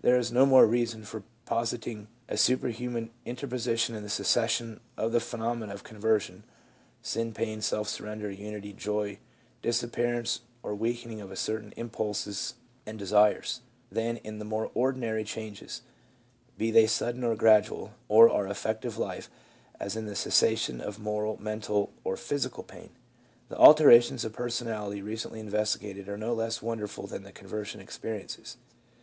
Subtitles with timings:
[0.00, 5.12] There is no more reason for positing a superhuman inter position in the succession of
[5.12, 6.44] the phenomena of conversion
[7.02, 9.18] (sin pain, self surrender, unity, joy,
[9.60, 12.54] disappearance or weak ening of certain impulses
[12.86, 13.60] and desires)
[13.92, 15.82] than in the more ordi nary changes—
[16.56, 19.28] be they sudden or gradual— of our affective life,
[19.78, 22.88] as in the cessation of "moral," "mental," or "physical" pain.
[23.50, 28.56] The alterations of personality, recently investigated, are no less wonderful than the conversion experiences.